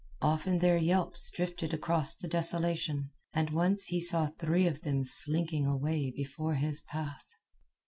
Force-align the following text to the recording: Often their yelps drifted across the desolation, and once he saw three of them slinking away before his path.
Often 0.23 0.57
their 0.57 0.77
yelps 0.77 1.29
drifted 1.29 1.75
across 1.75 2.15
the 2.15 2.27
desolation, 2.27 3.11
and 3.33 3.51
once 3.51 3.85
he 3.85 4.01
saw 4.01 4.25
three 4.25 4.65
of 4.65 4.81
them 4.81 5.05
slinking 5.05 5.67
away 5.67 6.09
before 6.09 6.55
his 6.55 6.81
path. 6.81 7.27